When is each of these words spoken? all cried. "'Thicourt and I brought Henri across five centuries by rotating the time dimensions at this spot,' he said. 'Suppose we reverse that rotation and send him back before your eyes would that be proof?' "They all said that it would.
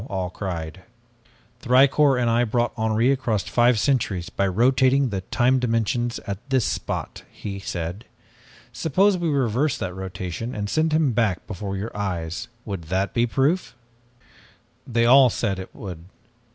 all 0.09 0.31
cried. 0.31 0.81
"'Thicourt 1.59 2.19
and 2.19 2.27
I 2.27 2.43
brought 2.43 2.73
Henri 2.75 3.11
across 3.11 3.43
five 3.43 3.77
centuries 3.79 4.31
by 4.31 4.47
rotating 4.47 5.09
the 5.09 5.21
time 5.21 5.59
dimensions 5.59 6.19
at 6.25 6.39
this 6.49 6.65
spot,' 6.65 7.21
he 7.31 7.59
said. 7.59 8.05
'Suppose 8.73 9.19
we 9.19 9.29
reverse 9.29 9.77
that 9.77 9.93
rotation 9.93 10.55
and 10.55 10.71
send 10.71 10.91
him 10.91 11.11
back 11.11 11.45
before 11.45 11.77
your 11.77 11.95
eyes 11.95 12.47
would 12.65 12.85
that 12.85 13.13
be 13.13 13.27
proof?' 13.27 13.75
"They 14.87 15.05
all 15.05 15.29
said 15.29 15.57
that 15.59 15.65
it 15.65 15.75
would. 15.75 16.03